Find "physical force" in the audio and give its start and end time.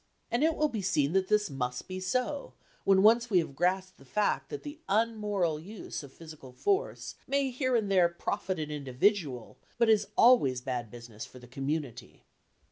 6.11-7.13